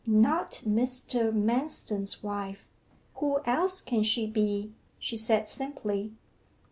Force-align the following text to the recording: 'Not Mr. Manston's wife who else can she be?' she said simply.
'Not 0.07 0.63
Mr. 0.65 1.31
Manston's 1.31 2.23
wife 2.23 2.65
who 3.17 3.39
else 3.45 3.81
can 3.81 4.01
she 4.01 4.25
be?' 4.25 4.73
she 4.97 5.15
said 5.15 5.47
simply. 5.47 6.13